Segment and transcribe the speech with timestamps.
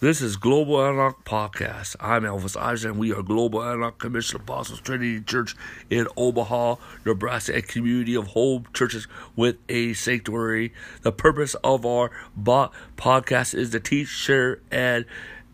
[0.00, 1.96] This is Global Antioch Podcast.
[1.98, 2.98] I'm Elvis Eisen.
[2.98, 5.56] We are Global Antioch Commission Apostles Trinity Church
[5.90, 10.72] in Omaha, Nebraska, a community of home churches with a sanctuary.
[11.02, 15.04] The purpose of our podcast is to teach, share, and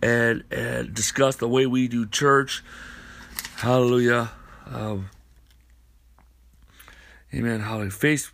[0.03, 2.63] and and discuss the way we do church.
[3.57, 4.31] Hallelujah.
[4.67, 5.09] Um,
[7.33, 7.61] amen.
[7.61, 7.93] Hallelujah.
[7.93, 8.31] Face.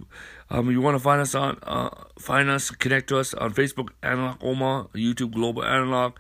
[0.51, 3.91] Um, you want to find us on, uh, find us, connect to us on Facebook,
[4.03, 6.19] Antioch YouTube, Global Antioch.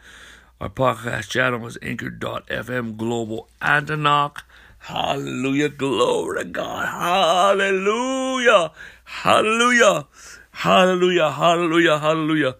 [0.61, 4.45] Our podcast channel is anchor.fm, Global Antioch.
[4.79, 5.69] Hallelujah.
[5.69, 6.87] Glory to God.
[6.87, 8.73] Hallelujah.
[9.05, 10.07] Hallelujah.
[10.52, 11.30] Hallelujah.
[11.33, 11.99] Hallelujah.
[11.99, 12.57] Hallelujah.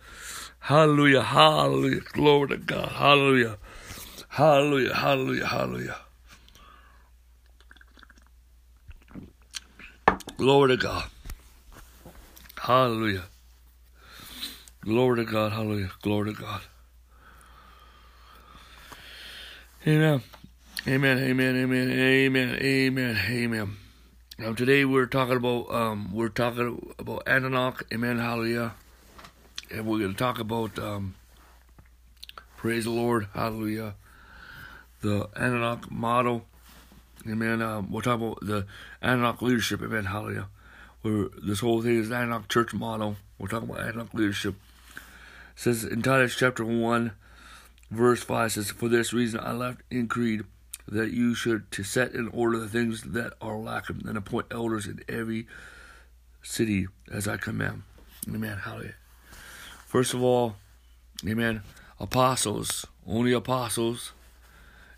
[0.59, 1.23] Hallelujah.
[1.23, 2.01] Hallelujah.
[2.13, 2.89] Glory to God.
[2.89, 3.59] Hallelujah.
[4.29, 4.95] Hallelujah.
[4.95, 5.47] Hallelujah.
[5.47, 5.97] Hallelujah.
[10.37, 11.05] Glory to God.
[12.61, 13.25] Hallelujah.
[14.83, 15.53] Glory to God.
[15.53, 15.93] Hallelujah.
[16.03, 16.61] Glory to God.
[19.87, 20.23] Amen.
[20.87, 21.19] Amen.
[21.19, 21.57] Amen.
[21.57, 21.91] Amen.
[21.91, 22.59] Amen.
[22.61, 23.17] Amen.
[23.17, 23.77] Amen.
[24.39, 27.83] Now today we're talking about um we're talking about Antioch.
[27.95, 28.19] Amen.
[28.19, 28.75] Hallelujah.
[29.71, 31.15] And we're going to talk about um
[32.59, 33.29] praise the Lord.
[33.33, 33.95] Hallelujah.
[35.01, 36.45] The Antioch model.
[37.27, 37.63] Amen.
[37.63, 38.67] Um, we'll talk about the
[39.01, 39.81] Antioch leadership.
[39.81, 40.05] Amen.
[40.05, 40.49] Hallelujah.
[41.03, 43.17] This whole thing is Antioch church model.
[43.39, 44.55] We're talking about Antioch leadership.
[44.97, 45.01] It
[45.57, 47.13] says in Titus chapter 1,
[47.91, 50.43] verse 5 says, For this reason I left in Crete,
[50.87, 54.87] that you should to set in order the things that are lacking, and appoint elders
[54.87, 55.47] in every
[56.43, 57.83] city as I command.
[58.29, 58.59] Amen.
[58.59, 58.95] Hallelujah.
[59.87, 60.57] First of all,
[61.27, 61.63] amen.
[61.99, 64.13] Apostles, only apostles.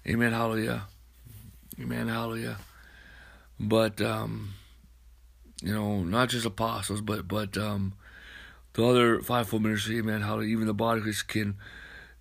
[0.07, 0.33] Amen.
[0.33, 0.85] Hallelujah.
[1.81, 2.09] Amen.
[2.09, 2.57] Hallelujah.
[3.61, 4.55] But um,
[5.63, 7.95] you know, not just apostles, but but um,
[8.75, 10.23] the other fivefold ministry, amen.
[10.23, 10.53] Hallelujah.
[10.53, 11.57] Even the body can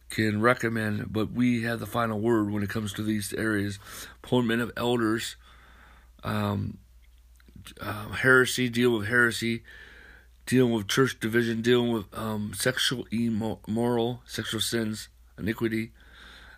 [0.10, 3.80] can recommend, but we have the final word when it comes to these areas.
[4.24, 5.38] Appointment of elders,
[6.24, 6.78] um,
[7.80, 9.64] uh, heresy, deal with heresy,
[10.46, 15.08] dealing with church division, dealing with um, sexual immoral, sexual sins,
[15.40, 15.92] iniquity,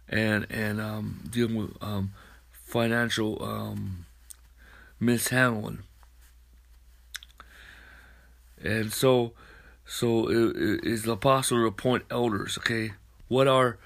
[0.09, 2.11] and and um, dealing with um,
[2.51, 4.05] financial um,
[4.99, 5.83] mishandling.
[8.63, 9.33] And so,
[9.85, 12.57] so is the apostle to appoint elders?
[12.57, 12.93] Okay,
[13.27, 13.77] what are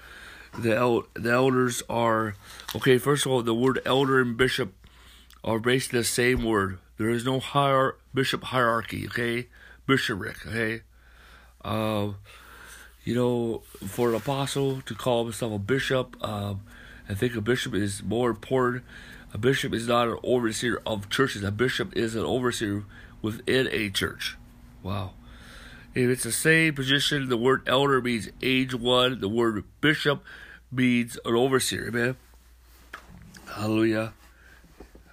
[0.56, 2.36] the el- the elders are?
[2.76, 4.72] Okay, first of all, the word elder and bishop
[5.42, 6.78] are basically the same word.
[6.96, 9.06] There is no higher bishop hierarchy.
[9.06, 9.48] Okay,
[9.86, 10.46] bishopric.
[10.46, 10.82] Okay,
[11.64, 12.12] uh,
[13.04, 16.62] you know, for an apostle to call himself a bishop, um,
[17.08, 18.84] I think a bishop is more important.
[19.34, 21.42] A bishop is not an overseer of churches.
[21.42, 22.84] A bishop is an overseer
[23.20, 24.36] within a church.
[24.82, 25.12] Wow.
[25.94, 29.20] If it's the same position, the word elder means age one.
[29.20, 30.22] The word bishop
[30.70, 31.88] means an overseer.
[31.88, 32.16] Amen.
[33.46, 34.12] Hallelujah.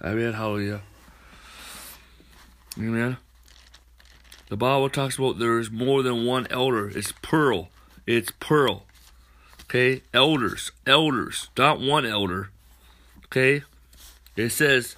[0.02, 0.34] Amen.
[0.34, 0.82] Hallelujah.
[2.78, 3.16] Amen.
[4.48, 6.88] The Bible talks about there is more than one elder.
[6.88, 7.70] It's plural.
[8.06, 8.86] It's plural.
[9.62, 12.50] Okay, elders, elders, not one elder.
[13.24, 13.64] Okay,
[14.36, 14.94] it says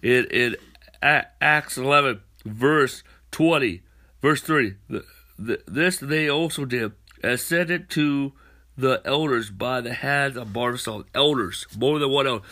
[0.00, 0.56] in in
[1.02, 3.82] Acts eleven verse twenty.
[4.20, 5.04] Verse 3 the,
[5.38, 6.92] the, This they also did,
[7.22, 8.32] ascended to
[8.76, 10.88] the elders by the hands of Barnabas.
[11.14, 12.44] Elders, more than one elder.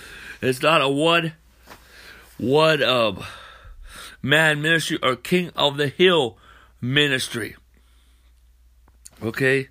[0.43, 1.35] It's not a one,
[2.37, 3.25] one um,
[4.23, 6.37] man ministry or king of the hill
[6.81, 7.57] ministry.
[9.23, 9.69] Okay?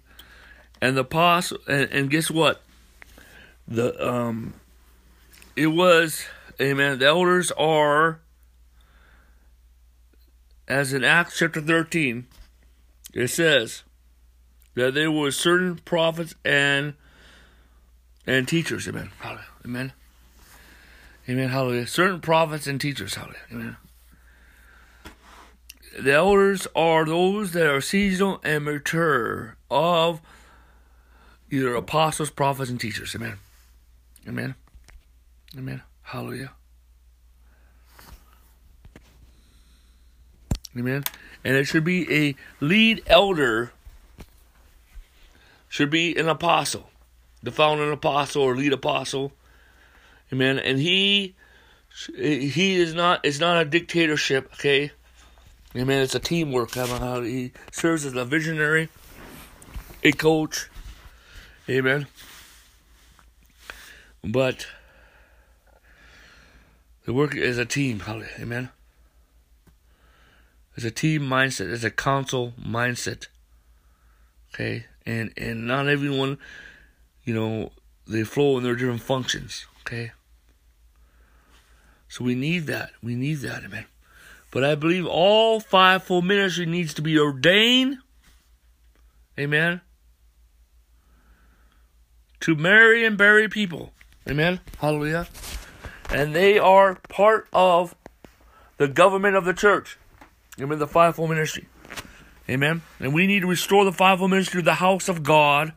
[0.81, 2.61] And the apostle, and, and guess what?
[3.67, 4.53] The, um,
[5.55, 6.25] it was,
[6.61, 8.19] amen, the elders are
[10.67, 12.27] as in Acts chapter 13,
[13.13, 13.83] it says
[14.75, 16.93] that there were certain prophets and
[18.27, 18.87] and teachers.
[18.87, 19.11] Amen.
[19.19, 19.45] Hallelujah.
[19.63, 19.93] Amen.
[21.29, 21.49] Amen.
[21.49, 21.87] Hallelujah.
[21.87, 23.15] Certain prophets and teachers.
[23.15, 23.37] Hallelujah.
[23.51, 23.77] Amen.
[25.97, 30.21] The elders are those that are seasonal and mature of
[31.49, 33.15] either apostles, prophets, and teachers.
[33.15, 33.37] Amen.
[34.27, 34.55] Amen.
[35.57, 35.83] Amen.
[36.01, 36.51] Hallelujah.
[40.77, 41.03] Amen.
[41.43, 43.71] And it should be a lead elder,
[45.69, 46.89] should be an apostle,
[47.41, 49.31] the founding apostle or lead apostle.
[50.33, 50.59] Amen.
[50.59, 51.35] And he
[52.17, 54.91] he is not it's not a dictatorship, okay?
[55.75, 56.01] Amen.
[56.01, 56.75] It's a teamwork.
[56.75, 58.89] How he serves as a visionary,
[60.03, 60.69] a coach.
[61.69, 62.07] Amen.
[64.23, 64.67] But
[67.05, 68.01] the work is a team.
[68.39, 68.69] Amen.
[70.75, 71.71] It's a team mindset.
[71.71, 73.27] It's a council mindset.
[74.53, 76.37] Okay, and and not everyone,
[77.23, 77.71] you know,
[78.07, 79.65] they flow in their different functions.
[79.81, 80.11] Okay.
[82.07, 82.91] So we need that.
[83.03, 83.85] We need that, amen.
[84.49, 87.97] But I believe all fivefold ministry needs to be ordained,
[89.37, 89.81] amen,
[92.39, 93.91] to marry and bury people,
[94.29, 94.61] amen.
[94.79, 95.27] Hallelujah.
[96.09, 97.95] And they are part of
[98.77, 99.97] the government of the church,
[100.59, 100.79] amen.
[100.79, 101.67] The fivefold ministry,
[102.49, 102.81] amen.
[102.99, 105.73] And we need to restore the fivefold ministry to the house of God,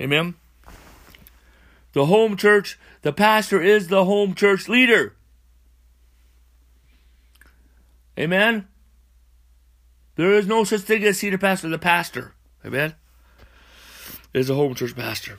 [0.00, 0.34] amen.
[1.92, 5.16] The home church, the pastor is the home church leader.
[8.18, 8.68] Amen.
[10.16, 12.34] There is no such thing as senior pastor, the pastor.
[12.64, 12.94] Amen.
[14.34, 15.38] Is a home church pastor.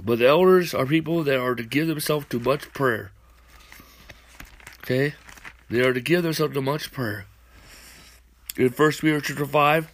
[0.00, 3.12] But the elders are people that are to give themselves to much prayer.
[4.84, 5.14] Okay?
[5.70, 7.26] They are to give themselves to much prayer.
[8.56, 9.92] In 1 Peter chapter 5,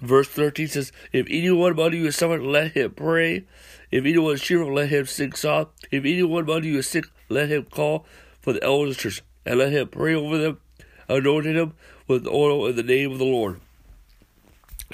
[0.00, 3.44] verse 13 says, If anyone among you is suffering, let him pray.
[3.90, 5.68] If anyone is cheerful, let him sing psalm.
[5.90, 8.06] If anyone among you is sick, let him call
[8.40, 10.60] for the elders church and let him pray over them,
[11.08, 11.74] anointing them
[12.06, 13.60] with oil in the name of the Lord.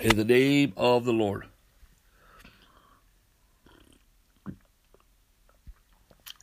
[0.00, 1.46] In the name of the Lord.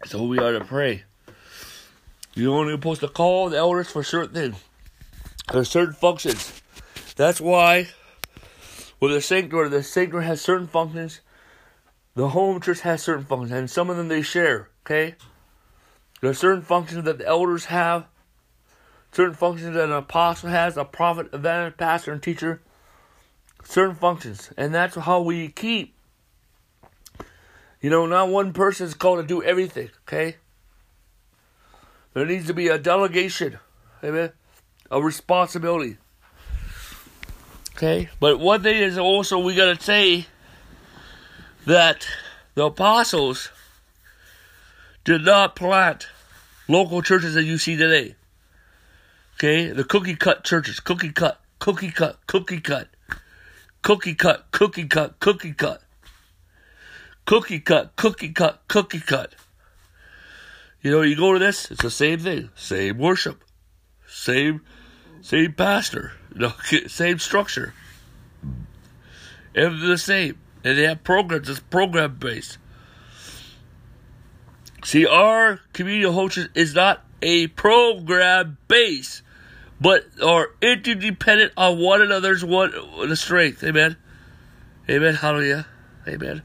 [0.06, 1.04] So we are to pray.
[2.36, 4.64] You're only supposed to call the elders for certain things.
[5.52, 6.62] There's certain functions.
[7.16, 7.88] That's why
[9.00, 11.22] with the sanctuary, the sanctuary has certain functions.
[12.16, 14.70] The home church has certain functions, and some of them they share.
[14.86, 15.16] Okay,
[16.22, 18.08] there are certain functions that the elders have,
[19.12, 22.62] certain functions that an apostle has, a prophet, evangelist, pastor, and teacher.
[23.64, 25.94] Certain functions, and that's how we keep.
[27.82, 29.90] You know, not one person is called to do everything.
[30.08, 30.38] Okay,
[32.14, 33.60] there needs to be a delegation,
[34.04, 34.32] amen,
[34.92, 35.98] a responsibility.
[37.76, 40.26] Okay, but one thing is also we gotta say
[41.66, 42.08] that
[42.56, 43.52] the apostles
[45.06, 46.08] did not plant
[46.68, 48.16] local churches that you see today.
[49.36, 52.90] Okay, the cookie cut churches, cookie cut, cookie cut, cookie cut,
[53.82, 55.82] cookie cut, cookie cut, cookie cut,
[57.26, 59.36] cookie cut, cookie cut, cookie cut.
[60.82, 63.44] You know, you go to this, it's the same thing, same worship,
[64.08, 64.62] same,
[65.22, 66.54] same pastor, you know,
[66.88, 67.74] same structure.
[69.56, 71.50] Everything the same, and they have programs.
[71.50, 72.58] It's program based.
[74.84, 79.22] See, our community of hosts is not a program base,
[79.82, 82.72] but are interdependent on one another's one
[83.08, 83.64] the strength.
[83.64, 83.98] Amen.
[84.90, 85.16] Amen.
[85.16, 85.68] Hallelujah.
[86.08, 86.42] Amen.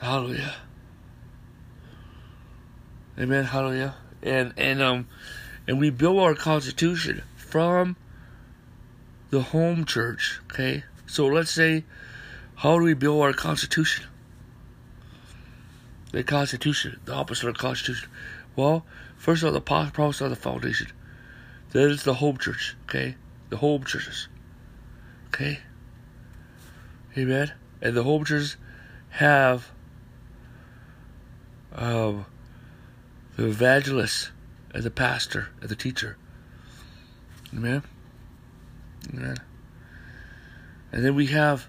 [0.00, 0.54] Hallelujah.
[3.18, 3.44] Amen.
[3.44, 3.94] Hallelujah.
[4.22, 5.08] And and um
[5.66, 7.96] and we build our constitution from
[9.30, 10.40] the home church.
[10.50, 10.84] Okay.
[11.06, 11.84] So let's say,
[12.56, 14.06] how do we build our constitution?
[16.12, 18.08] the Constitution, the opposite of Constitution.
[18.54, 18.84] Well,
[19.16, 20.88] first of all, the prophets are the foundation.
[21.70, 23.16] Then it's the home church, okay?
[23.48, 24.28] The home churches.
[25.28, 25.60] Okay?
[27.16, 27.52] Amen?
[27.80, 28.56] And the home churches
[29.08, 29.70] have
[31.74, 32.26] um,
[33.36, 34.30] the evangelist
[34.74, 36.16] and the pastor and the teacher.
[37.54, 37.82] Amen?
[39.12, 39.36] Amen.
[40.90, 41.68] And then we have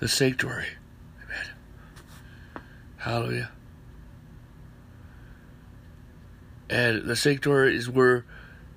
[0.00, 0.68] the sanctuary.
[1.22, 1.46] Amen.
[2.96, 3.50] Hallelujah.
[6.70, 8.24] And the sanctuary is where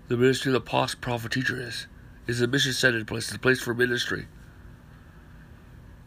[0.08, 1.88] the ministry of the apostle, prophet, teacher is.
[2.28, 3.28] Is the mission center place.
[3.28, 4.28] It's a place for ministry.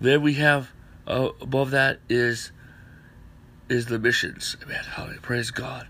[0.00, 0.71] Then we have
[1.06, 2.52] uh, above that is
[3.71, 4.56] is the missions.
[4.62, 4.85] Amen.
[4.85, 5.21] Hallelujah.
[5.21, 5.87] Praise God.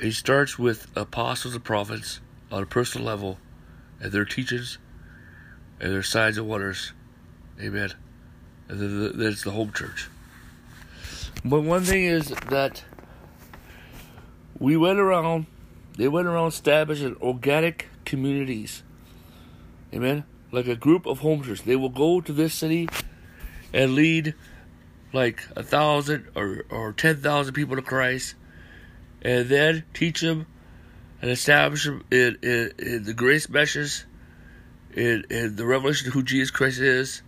[0.00, 2.20] He starts with apostles and prophets
[2.52, 3.38] on a personal level
[4.00, 4.78] and their teachings
[5.80, 6.92] and their signs and wonders.
[7.60, 7.94] Amen.
[8.68, 10.08] And then it's the home church.
[11.44, 12.84] But one thing is that
[14.58, 15.46] we went around,
[15.96, 18.82] they went around establishing organic communities.
[19.94, 20.24] Amen?
[20.52, 21.62] Like a group of homesers.
[21.62, 22.88] They will go to this city
[23.72, 24.34] and lead
[25.12, 28.34] like a thousand or, or ten thousand people to Christ
[29.26, 30.46] and then teach them
[31.20, 34.06] and establish them in, in, in the grace meshes,
[34.94, 37.22] in, in the revelation of who Jesus Christ is,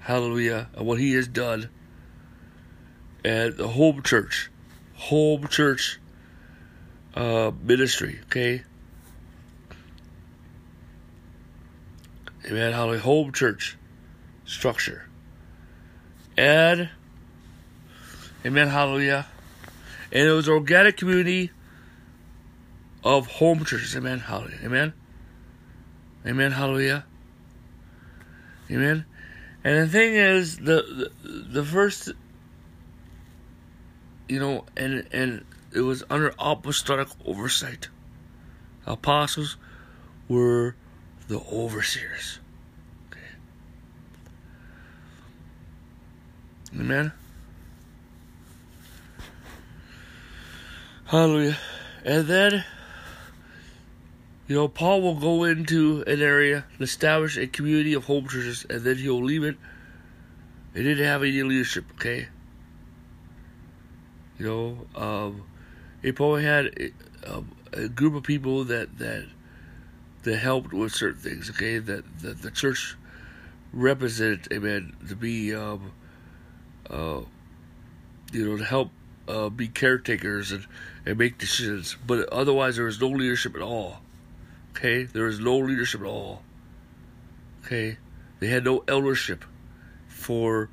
[0.00, 1.70] hallelujah, and what he has done.
[3.24, 4.50] And the home church,
[4.94, 5.98] home church
[7.14, 8.62] uh, ministry, okay?
[12.44, 12.74] Amen.
[12.74, 13.00] Hallelujah.
[13.00, 13.78] Home church
[14.44, 15.08] structure.
[16.36, 16.90] And,
[18.44, 18.68] amen.
[18.68, 19.26] Hallelujah.
[20.10, 21.50] And it was an organic community
[23.04, 23.96] of home churches.
[23.96, 24.20] Amen.
[24.20, 24.58] Hallelujah.
[24.64, 24.92] Amen.
[26.26, 26.52] Amen.
[26.52, 27.04] Hallelujah.
[28.70, 29.04] Amen.
[29.64, 32.12] And the thing is, the the, the first,
[34.28, 37.88] you know, and and it was under apostolic oversight.
[38.86, 39.56] Apostles
[40.28, 40.74] were
[41.28, 42.38] the overseers.
[43.10, 43.20] Okay.
[46.80, 47.12] Amen.
[51.08, 51.56] Hallelujah.
[52.04, 52.64] And then,
[54.46, 58.66] you know, Paul will go into an area and establish a community of home churches,
[58.68, 59.56] and then he'll leave it.
[60.74, 62.28] He didn't have any leadership, okay?
[64.38, 65.44] You know, um,
[66.02, 66.92] he probably had a,
[67.26, 69.26] um, a group of people that that
[70.24, 71.78] that helped with certain things, okay?
[71.78, 72.98] That that the church
[73.72, 75.90] represented, amen, to be, um,
[76.90, 77.20] uh,
[78.30, 78.90] you know, to help
[79.28, 80.66] uh, be caretakers and,
[81.06, 81.96] and make decisions.
[82.06, 84.00] But otherwise, there is no leadership at all.
[84.76, 86.42] Okay, There is no leadership at all.
[87.64, 87.98] Okay,
[88.40, 89.44] they had no eldership
[90.06, 90.70] for,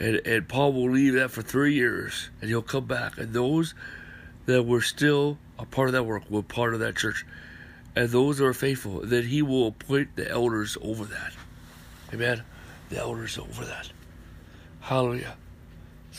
[0.00, 3.74] and and Paul will leave that for three years, and he'll come back, and those
[4.46, 7.24] that were still a part of that work were part of that church,
[7.94, 11.32] and those that are faithful, that he will appoint the elders over that.
[12.12, 12.42] Amen.
[12.90, 13.90] The elders over that.
[14.80, 15.36] Hallelujah.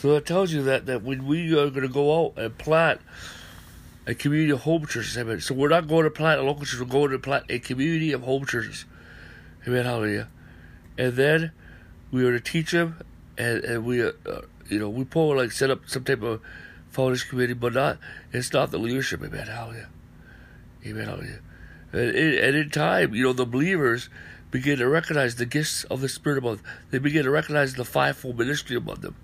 [0.00, 3.02] So that tells you that, that when we are going to go out and plant
[4.06, 5.42] a community of home churches, amen.
[5.42, 8.10] So we're not going to plant a local church, we're going to plant a community
[8.12, 8.86] of home churches.
[9.68, 10.28] Amen, hallelujah.
[10.96, 11.52] And then
[12.10, 12.98] we are to teach them,
[13.36, 14.12] and, and we, uh,
[14.70, 16.40] you know, we probably like set up some type of
[16.88, 17.98] foundation committee, but not,
[18.32, 19.88] it's not the leadership, amen, hallelujah.
[20.86, 21.40] Amen, hallelujah.
[21.92, 24.08] And, and in time, you know, the believers
[24.50, 26.64] begin to recognize the gifts of the Spirit among them.
[26.90, 29.14] They begin to recognize the fivefold ministry among them.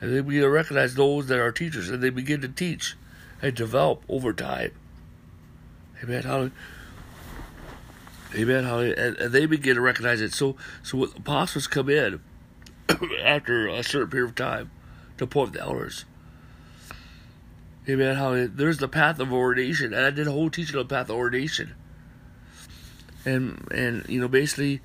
[0.00, 2.96] And they begin to recognize those that are teachers, and they begin to teach
[3.40, 4.72] and develop over time.
[6.02, 6.22] Amen.
[6.22, 6.52] Hallelujah.
[8.34, 8.64] Amen.
[8.64, 8.94] Hallelujah.
[8.96, 10.32] And, and they begin to recognize it.
[10.32, 12.20] So, so apostles come in
[13.22, 14.70] after a certain period of time
[15.18, 16.04] to appoint the elders.
[17.88, 18.16] Amen.
[18.16, 18.48] Hallelujah.
[18.48, 21.74] There's the path of ordination, and I did a whole teaching on path of ordination.
[23.24, 24.80] And and you know basically,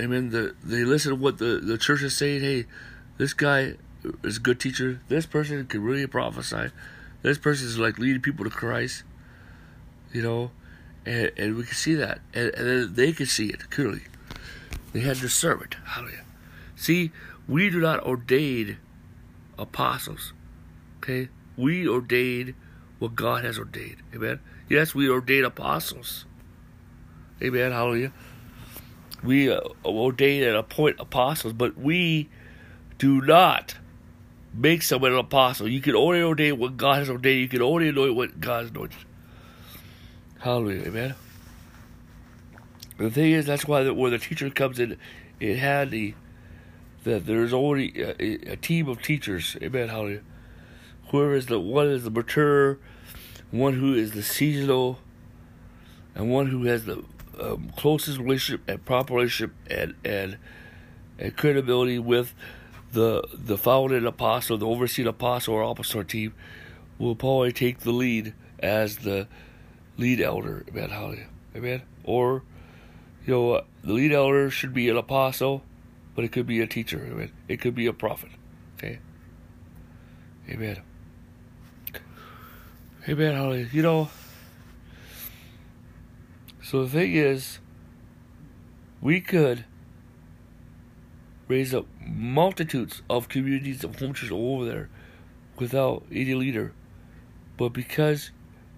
[0.00, 0.30] amen.
[0.30, 2.40] The they listen to what the the church is saying.
[2.40, 2.66] Hey,
[3.22, 3.74] this guy
[4.24, 5.00] is a good teacher.
[5.06, 6.72] This person can really prophesy.
[7.22, 9.04] This person is like leading people to Christ.
[10.12, 10.50] You know,
[11.06, 14.02] and, and we can see that, and, and they can see it clearly.
[14.92, 15.76] They had discernment.
[15.86, 16.24] Hallelujah.
[16.74, 17.12] See,
[17.46, 18.78] we do not ordain
[19.56, 20.32] apostles.
[20.98, 22.56] Okay, we ordain
[22.98, 24.02] what God has ordained.
[24.12, 24.40] Amen.
[24.68, 26.24] Yes, we ordain apostles.
[27.40, 27.70] Amen.
[27.70, 28.12] Hallelujah.
[29.22, 32.28] We uh, ordain and appoint apostles, but we
[33.02, 33.74] do not
[34.54, 35.66] make someone an apostle.
[35.66, 37.40] You can only ordain what God has ordained.
[37.40, 38.98] You can only anoint what God has anointed.
[40.38, 41.14] Hallelujah, amen.
[42.98, 44.98] The thing is, that's why the, where the teacher comes in,
[45.40, 46.14] it handy
[47.02, 49.56] that there's only a, a, team of teachers.
[49.60, 49.88] Amen.
[49.88, 50.22] Hallelujah.
[51.08, 52.78] Whoever is the one is the mature,
[53.50, 55.00] one who is the seasonal,
[56.14, 57.02] and one who has the
[57.40, 60.38] um, closest relationship and proper relationship and and
[61.18, 62.32] and credibility with
[62.92, 66.34] the the founded apostle, the overseer apostle or apostle team
[66.98, 69.26] will probably take the lead as the
[69.96, 70.64] lead elder.
[70.68, 70.90] Amen.
[70.90, 71.26] Hallelujah.
[71.56, 71.82] Amen.
[72.04, 72.42] Or,
[73.26, 75.62] you know, the lead elder should be an apostle,
[76.14, 77.06] but it could be a teacher.
[77.10, 77.32] Amen.
[77.48, 78.30] It could be a prophet.
[78.78, 78.98] Okay.
[80.48, 80.82] Amen.
[83.08, 83.34] Amen.
[83.34, 83.68] Hallelujah.
[83.72, 84.10] You know,
[86.62, 87.58] so the thing is,
[89.00, 89.64] we could
[91.52, 94.88] raise up multitudes of communities of home churches over there
[95.58, 96.72] without any leader.
[97.58, 98.30] But because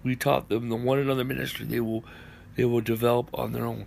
[0.03, 2.03] we taught them the one another ministry, they will
[2.55, 3.85] they will develop on their own.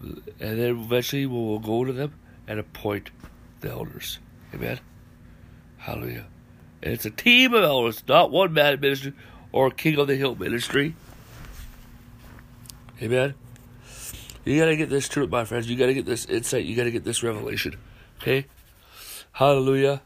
[0.00, 2.14] And then eventually we will go to them
[2.48, 3.10] and appoint
[3.60, 4.18] the elders.
[4.54, 4.80] Amen.
[5.78, 6.26] Hallelujah.
[6.82, 9.12] And it's a team of elders, not one man ministry
[9.52, 10.94] or king of the hill ministry.
[13.02, 13.34] Amen.
[14.44, 15.68] You gotta get this truth, my friends.
[15.68, 16.64] You gotta get this insight.
[16.64, 17.76] You gotta get this revelation.
[18.20, 18.46] Okay?
[19.32, 20.02] Hallelujah.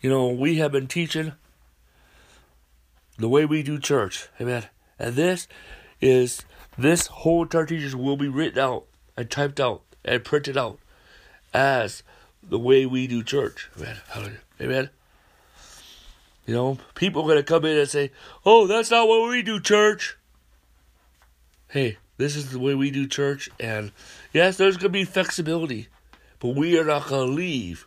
[0.00, 1.32] You know, we have been teaching
[3.18, 4.28] the way we do church.
[4.40, 4.66] Amen.
[4.98, 5.46] And this
[6.00, 6.44] is
[6.76, 10.78] this whole entire teachings will be written out and typed out and printed out
[11.54, 12.02] as
[12.42, 13.70] the way we do church.
[13.76, 13.96] Amen.
[14.08, 14.40] Hallelujah.
[14.60, 14.90] Amen.
[16.46, 18.10] You know, people are gonna come in and say,
[18.44, 20.16] Oh, that's not what we do church.
[21.68, 23.92] Hey, this is the way we do church, and
[24.32, 25.88] yes, there's going to be flexibility,
[26.38, 27.86] but we are not going to leave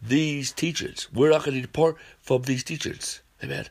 [0.00, 1.08] these teachings.
[1.12, 3.20] We're not going to depart from these teachings.
[3.42, 3.66] Amen.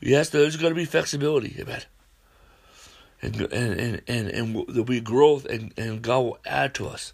[0.00, 1.56] Yes, there's going to be flexibility.
[1.60, 1.82] Amen.
[3.22, 7.12] and and and and, and there'll be growth, and, and God will add to us.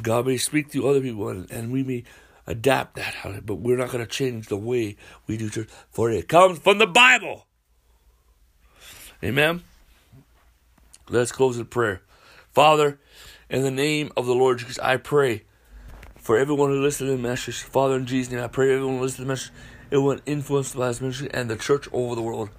[0.00, 2.04] God may speak to other people, and, and we may
[2.46, 3.14] adapt that,
[3.46, 4.96] but we're not going to change the way
[5.26, 7.46] we do church, for it comes from the Bible.
[9.24, 9.62] Amen.
[11.08, 12.02] Let's close in prayer.
[12.52, 12.98] Father,
[13.48, 15.44] in the name of the Lord Jesus, I pray
[16.16, 17.62] for everyone who listens to the message.
[17.62, 19.52] Father, in Jesus' name, I pray everyone who listens to the message,
[19.90, 22.50] it will influence by this ministry and the church over the world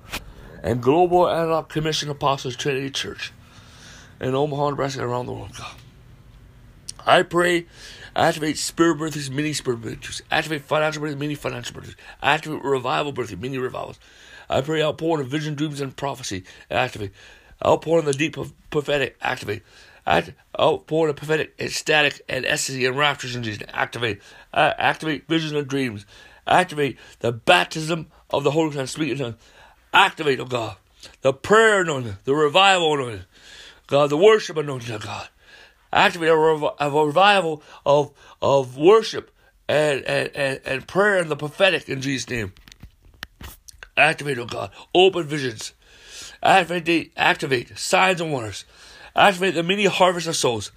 [0.63, 3.33] and Global Antioch Commission Apostles Trinity Church
[4.21, 5.75] in Omaha, Nebraska, around the world, God.
[7.05, 7.65] I pray,
[8.15, 13.41] activate spirit birthings, mini spirit birthings, activate financial birthings, mini financial birthings, activate revival birthings,
[13.41, 13.99] mini revivals.
[14.49, 17.11] I pray outpouring of vision, dreams, and prophecy, activate.
[17.65, 18.37] Outpouring the deep
[18.71, 19.63] prophetic, activate.
[20.05, 23.69] Act, outpouring the prophetic, ecstatic, and ecstasy and raptures in Jesus, name.
[23.73, 24.21] activate.
[24.53, 26.05] Uh, activate visions and dreams.
[26.47, 29.35] Activate the baptism of the Holy Spirit, speaking tongues
[29.93, 30.77] Activate, oh God,
[31.21, 33.25] the prayer anointing, the revival anointing,
[33.87, 35.29] God, the worship anointing, oh God.
[35.93, 39.31] Activate a, rev- a revival of, of worship
[39.69, 42.53] and, and, and, and prayer and the prophetic in Jesus' name.
[43.95, 45.73] Activate, oh God, open visions.
[46.43, 48.65] Activate, activate signs and wonders.
[49.15, 50.71] Activate the many harvest of souls.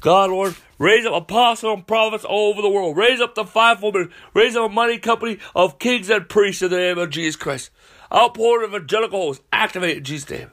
[0.00, 2.96] God, Lord, raise up apostles and prophets all over the world.
[2.96, 3.96] Raise up the fivefold.
[4.34, 7.70] Raise up a mighty company of kings and priests in the name of Jesus Christ.
[8.12, 10.50] Outpouring of evangelical hosts, activate in Jesus' name.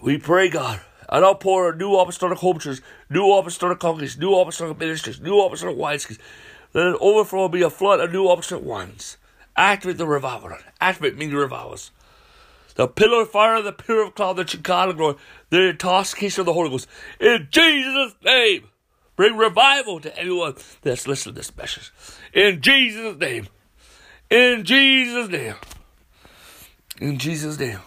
[0.00, 4.78] We pray, God, an outpouring of new apostolic home churches, new apostolic congregations, new apostolic
[4.78, 6.18] ministries, new apostolic wineskins.
[6.74, 9.16] Let an overflow be a flood of new apostolic wines.
[9.56, 10.56] Activate the revival.
[10.80, 11.90] Activate many revivals.
[12.74, 15.16] The pillar of fire, the pillar of cloud, the Shekinah glory,
[15.50, 16.88] the intoxication of the Holy Ghost.
[17.20, 18.68] In Jesus' name,
[19.14, 21.92] bring revival to everyone that's listening to this message.
[22.32, 23.46] In Jesus' name.
[24.28, 25.54] In Jesus' name.
[27.00, 27.80] In Jesus' name.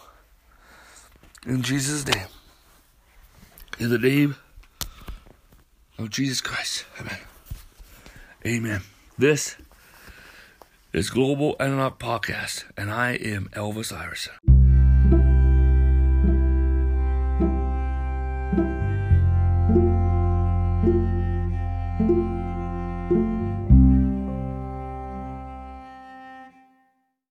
[1.46, 2.28] In Jesus' name.
[3.80, 4.36] In the name
[5.98, 6.86] of Jesus Christ.
[7.00, 7.18] Amen.
[8.46, 8.82] Amen.
[9.18, 9.58] This
[10.94, 14.57] is Global Antioch Podcast, and I am Elvis Iverson.